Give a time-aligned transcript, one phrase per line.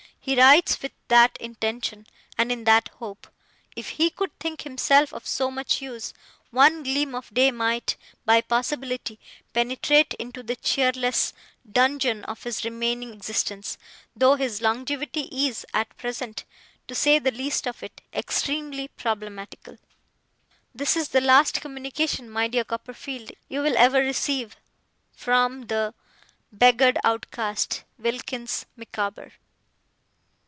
[0.23, 2.05] He writes with that intention,
[2.37, 3.25] and in that hope.
[3.75, 6.13] If he could think himself of so much use,
[6.51, 9.19] one gleam of day might, by possibility,
[9.51, 11.33] penetrate into the cheerless
[11.69, 13.79] dungeon of his remaining existence
[14.15, 16.45] though his longevity is, at present
[16.87, 19.79] (to say the least of it), extremely problematical.
[20.75, 24.55] 'This is the last communication, my dear Copperfield, you will ever receive
[25.13, 25.95] 'From 'The
[26.51, 29.31] 'Beggared Outcast, 'WILKINS MICAWBER.